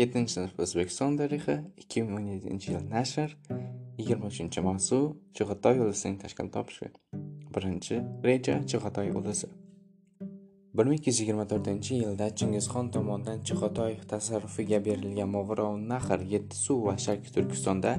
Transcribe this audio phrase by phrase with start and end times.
[0.00, 3.36] yettinchi sinf o'zbekiston tarixi ikki ming o'n yettinchi yil nashr
[4.00, 5.00] yigirma uchinchi mavzu
[5.36, 6.92] chig'atoy ulusining tashkil topishi
[7.54, 7.96] birinchi
[8.28, 9.50] reja chig'atoy ulusi
[10.74, 16.94] bir ming ikki yuz yigirma to'rtinchi yilda chingizxon tomonidan chig'atoy tasarrufiga berilgan movarounnahr yettisuv va
[17.06, 17.96] sharqiy turkistonda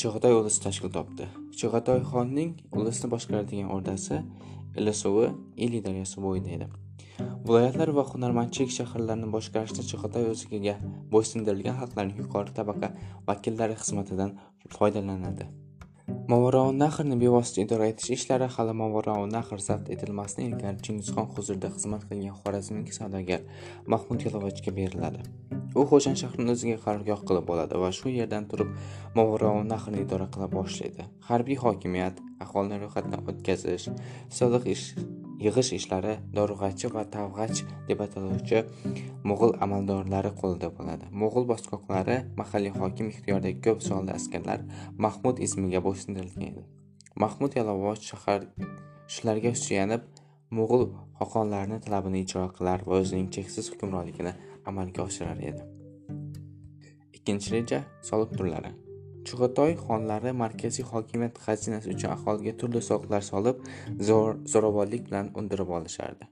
[0.00, 1.28] chig'atoy ulusi tashkil topdi.
[1.60, 4.22] Chig'atoy xonning ulusni boshqaradigan o'rdasi
[4.80, 5.28] ilisuvi
[5.66, 6.85] ili daryosi bo'yida edi.
[7.18, 10.74] Viloyatlar va hunarmandchilik shaharlarini boshqarishda chig'atoy o'ziga
[11.12, 12.94] bo'ysundirilgan xalqlarning yuqori tabaqa
[13.30, 14.34] vakillari xizmatidan
[14.78, 15.46] foydalanadi.
[16.30, 22.92] Movarounahrni bevosita idora etish ishlari hali movarounahr zabt etilmasdan ilgari chingizxon huzurida xizmat qilgan xorazmlik
[22.98, 23.42] savdogar
[23.94, 25.24] mahmud yalovachga beriladi.
[25.78, 28.70] U xo'jand shahrini o'ziga qarorgoh qilib oladi va shu yerdan turib
[29.18, 31.10] movarounahrni idora qila boshlaydi.
[31.28, 33.90] Harbiy hokimiyat aholini ro'yxatdan o'tkazish
[34.38, 34.86] soliq ish
[35.44, 38.62] yig'ish ishlari dorug'achi va tavg'ach deb ataluvchi
[39.30, 41.10] mo'g'ul amaldorlari qo'lida bo'ladi.
[41.22, 44.64] Mo'g'ul bosqoqlari mahalliy hokim ixtiyoridagi ko'p sonli askarlar
[45.06, 46.66] mahmud ismiga bo'ysundirilgan edi.
[47.24, 48.40] Mahmud yalavoch shahar
[49.14, 50.02] shularga suyanib
[50.58, 50.84] mo'g'ul
[51.20, 54.36] xoqonlarini talabini ijro qilar va o'zining cheksiz hukmronligini
[54.72, 55.62] amalga oshirar edi
[57.26, 58.85] ikkinchi reja soliq turlari.
[59.28, 63.56] Chug'atoy xonlari markaziy hokimiyat xazinasi uchun aholiga turli soliqlar solib
[64.52, 66.28] zo'ravonlik bilan undirib olishardi.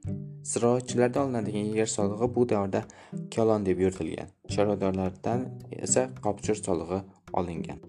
[0.51, 2.81] Ziroatchilardan olinadigan yer solig'i bu davrda
[3.35, 4.29] kalon deb yuritilgan.
[4.53, 5.49] Chorvadorlardan
[5.87, 7.03] esa qopchur solig'i
[7.41, 7.79] olingan.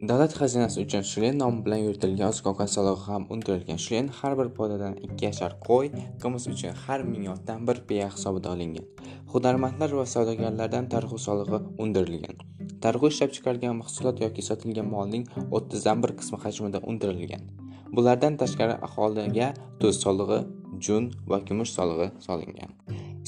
[0.00, 3.78] Davlat xazinasi uchun shlen nomi bilan yuritilgan oziq ovqat solig'i ham undirilgan.
[3.84, 5.88] Shlen har bir podadan ikki yashar qo'y
[6.22, 8.86] qimiz uchun har ming yotdan bir biya hisobida olingan.
[9.32, 12.36] Hunarmandlar va savdogarlardan targ'u solig'i undirilgan.
[12.84, 15.24] Targ'u ishlab chiqarilgan mahsulot yoki sotilgan molning
[15.56, 17.42] o'ttizdan bir qismi hajmida undirilgan.
[17.96, 19.48] Bulardan tashqari aholiga
[19.80, 20.40] tuz solig'i
[20.86, 22.70] jun va kumush solig'i solingan.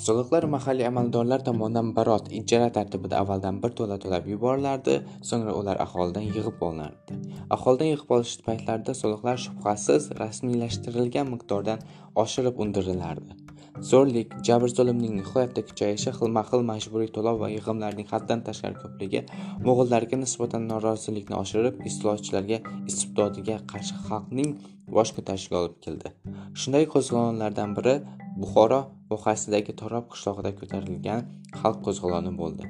[0.06, 4.94] Soliqlar mahalliy amaldorlar tomonidan barot ijara tartibida avvaldan bir to'la to'lab yuborilardi
[5.30, 7.18] so'ngra ular aholidan yig'ib olinardi
[7.56, 11.84] aholidan yig'ib olish paytlarida soliqlar shubhasiz rasmiylashtirilgan miqdordan
[12.24, 13.38] oshirib undirilardi
[13.90, 19.20] zo'rlik jabr zulmning nihoyatda kuchayishi xilma xil majburiy to'lov va yig'imlarning haddan tashqari ko'pligi
[19.66, 22.58] mo'g'ullarga nisbatan norozilikni oshirib istilochilarga
[22.90, 24.54] istibdodiga qarshi xalqning
[24.96, 26.14] bosh ko'tarishiga olib keldi.
[26.60, 27.94] Shunday qo'zg'olonlardan biri
[28.42, 31.22] buxoro vohasidagi torob qishlog'ida ko'tarilgan
[31.60, 32.64] xalq qo'zg'oloni bo'ldi.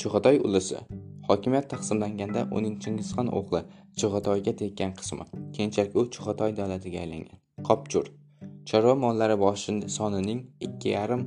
[0.00, 0.80] Chug'atoy ulusi
[1.28, 3.62] hokimiyat taqsimlanganda uning chingizxon o'g'li
[4.00, 5.24] Chug'atoyga tekkan qismi
[5.56, 7.38] keyinchalik u Chug'atoy davlatiga aylangan.
[7.68, 8.10] Qopchur
[8.68, 11.22] chorva mollari boshi sonining ikki yarim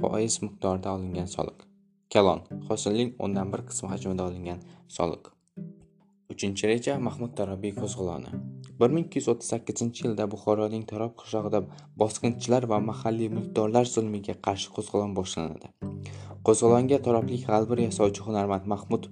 [0.00, 1.58] foiz miqdorida olingan soliq.
[2.14, 4.60] Kalon hosilning o'ndan bir qismi hajmida olingan
[4.98, 5.24] soliq.
[6.32, 8.30] Uchinchi reja mahmud tarobiy qo'zg'oloni.
[8.80, 11.60] Bir ming ikki yuz o'ttiz sakkizinchi yilda buxoroning tarob qishlog'ida
[12.02, 15.68] bosqinchilar va mahalliy mulkdorlar zulmiga qarshi qo'zg'olon boshlanadi.
[16.46, 19.10] Qo'zg'olonga taroblik g'albir yasovchi hunarmand mahmud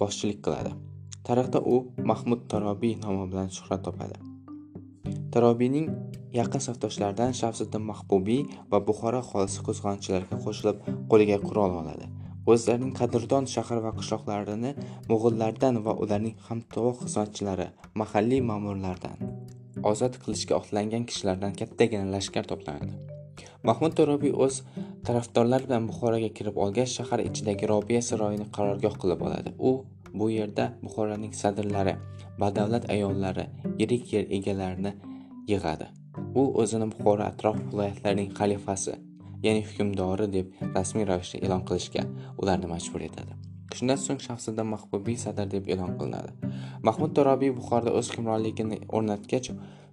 [0.00, 0.72] boshchilik qiladi.
[1.28, 1.76] Tarixda u
[2.12, 4.16] mahmud tarobiy nomi bilan shuhrat topadi.
[5.34, 5.86] Tarobiyning
[6.40, 12.11] yaqin safdoshlaridan shamsiddin mahbubiy va buxoro aholisi qo'zg'olonchilarga qo'shilib qo'liga qurol oladi.
[12.50, 14.72] O'zlarining qadrdon shahar va qishloqlarini
[15.10, 17.66] mo'g'ullardan va ularning hamtovoq xizmatchilari
[18.00, 19.18] mahalliy ma'murlardan
[19.90, 22.94] ozod qilishga otlangan kishilardan kattagina lashkar to'planadi.
[23.68, 24.58] Mahmud torobiy o'z
[25.06, 29.54] tarafdorlari bilan buxoroga kirib olgach shahar ichidagi robiya saroyini qarorgoh qilib oladi.
[29.68, 29.70] U
[30.18, 31.94] bu yerda buxoroning sadrlari
[32.42, 33.46] badavlat ayollari
[33.80, 34.92] yirik yer egalarini
[35.52, 35.86] yig'adi.
[36.40, 38.98] U o'zini buxoro atrof viloyatlarining xalifasi
[39.46, 42.02] ya'ni hukmdori deb rasmiy ravishda e'lon qilishga
[42.40, 43.32] ularni majbur etadi.
[43.76, 46.30] Shundan so'ng shamsiddin mahbubiy sadr deb e'lon qilinadi.
[46.88, 49.48] Mahmud torobiy buxoroda o'z hukmronligini o'rnatgach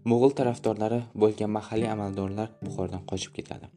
[0.10, 3.68] mo'g'ul tarafdorlari bo'lgan mahalliy amaldorlar buxorodan qochib ketadi.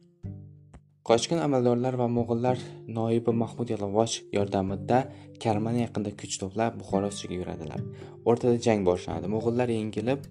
[1.09, 2.57] Qochgan amaldorlar va mo'g'ullar
[2.97, 4.99] noibi mahmud yalavoch yordamida
[5.43, 7.81] karmana yaqinida kuch to'plab buxoro ustiga yuradilar.
[8.29, 9.27] O'rtada jang boshlanadi.
[9.35, 10.21] Mo'g'ullar yengilib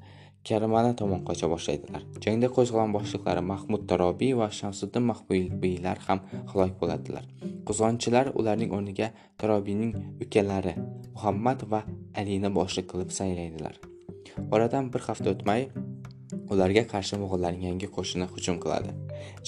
[0.48, 2.03] karmana tomon qocha boshlaydilar.
[2.25, 7.24] Jangda qo'zg'olon boshliqlari mahmud tarobiy va shamsiddin mahbubiylar ham halok bo'ladilar.
[7.66, 9.09] Qo'zg'olonchilar ularning o'rniga
[9.41, 9.92] tarobiyning
[10.24, 10.74] ukalari
[11.15, 11.80] muhammad va
[12.21, 13.77] alini boshliq qilib saylaydilar
[14.50, 15.66] oradan bir hafta o'tmay
[16.53, 18.92] ularga qarshi mo'g'ullarning yangi qo'shini hujum qiladi.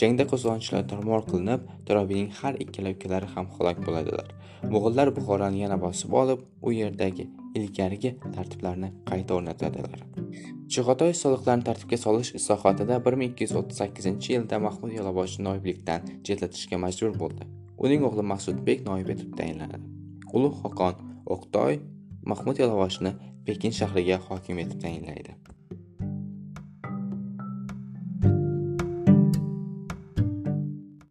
[0.00, 4.28] Jangda qo'zg'olonchilar tormor qilinib turobiyning har ikkala ukalari ham halok bo'ladilar.
[4.74, 7.26] Mo'g'ullar buxoroni yana bosib olib u yerdagi
[7.58, 10.00] ilgarigi tartiblarni qayta o'rnatadilar.
[10.74, 16.08] Chig'atoy soliqlarni tartibga solish islohotida bir ming ikki yuz o'ttiz sakkizinchi yilda mahmud yalavochni noiblikdan
[16.28, 17.48] chetlatishga majbur bo'ldi.
[17.84, 19.86] Uning o'g'li masudbek noib etib tayinlanadi.
[20.36, 20.94] Ulug' xoqon
[21.36, 21.80] o'qtoy
[22.32, 23.14] mahmud yalavochni
[23.46, 25.36] pekin shahriga hokim etib tayinlaydi.